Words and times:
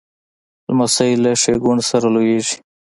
لمسی 0.67 1.11
له 1.23 1.31
ښېګڼو 1.41 1.83
سره 1.91 2.07
لویېږي. 2.15 2.55